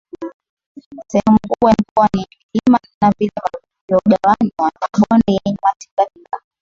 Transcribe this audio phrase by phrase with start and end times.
[1.07, 3.49] sehemu kubwa ya mkoa ni yenye milima na vilima
[3.89, 6.39] vilivyogawanywa na mabonde yenye matingatinga